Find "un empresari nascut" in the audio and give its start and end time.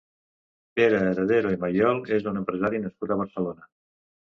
2.33-3.17